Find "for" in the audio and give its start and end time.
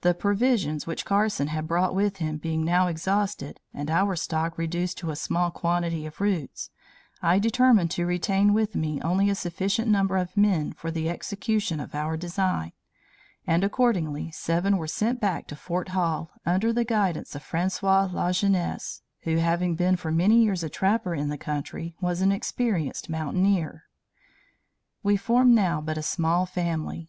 10.72-10.90, 19.96-20.10